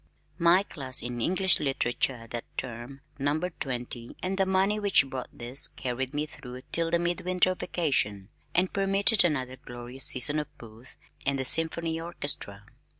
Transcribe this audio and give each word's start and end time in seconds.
My 0.39 0.63
class 0.63 1.03
in 1.03 1.21
English 1.21 1.59
literature 1.59 2.25
that 2.31 2.45
term 2.57 3.01
numbered 3.19 3.59
twenty 3.59 4.17
and 4.23 4.35
the 4.35 4.47
money 4.47 4.79
which 4.79 5.05
this 5.31 5.61
brought 5.67 5.75
carried 5.79 6.15
me 6.15 6.25
through 6.25 6.63
till 6.71 6.89
the 6.89 6.97
mid 6.97 7.21
winter 7.21 7.53
vacation, 7.53 8.29
and 8.55 8.73
permitted 8.73 9.23
another 9.23 9.57
glorious 9.57 10.05
season 10.05 10.39
of 10.39 10.47
Booth 10.57 10.95
and 11.23 11.37
the 11.37 11.45
Symphony 11.45 12.01
Orchestra. 12.01 12.65